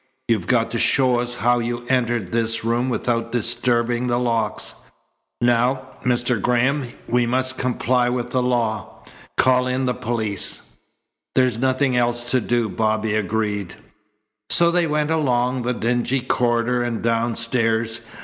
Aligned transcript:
You've 0.27 0.47
got 0.47 0.71
to 0.71 0.79
show 0.79 1.19
us 1.19 1.35
how 1.35 1.59
you 1.59 1.85
entered 1.85 2.29
this 2.31 2.63
room 2.65 2.89
without 2.89 3.31
disturbing 3.31 4.07
the 4.07 4.17
locks. 4.17 4.73
Now, 5.39 5.89
Mr. 6.03 6.41
Graham, 6.41 6.87
we 7.07 7.27
must 7.27 7.59
comply 7.59 8.09
with 8.09 8.31
the 8.31 8.41
law. 8.41 9.03
Call 9.37 9.67
in 9.67 9.85
the 9.85 9.93
police." 9.93 10.73
"There's 11.35 11.59
nothing 11.59 11.95
else 11.95 12.23
to 12.31 12.41
do," 12.41 12.67
Bobby 12.67 13.13
agreed. 13.13 13.75
So 14.49 14.71
they 14.71 14.87
went 14.87 15.11
along 15.11 15.61
the 15.61 15.71
dingy 15.75 16.21
corridor 16.21 16.81
and 16.81 17.03
downstairs. 17.03 17.99